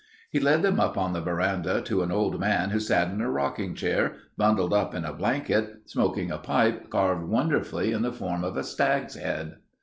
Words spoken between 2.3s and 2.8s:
man who